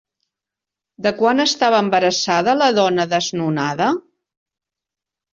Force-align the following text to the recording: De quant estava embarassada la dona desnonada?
De 1.05 1.09
quant 1.17 1.41
estava 1.43 1.81
embarassada 1.85 2.55
la 2.61 2.69
dona 2.77 3.05
desnonada? 3.11 3.91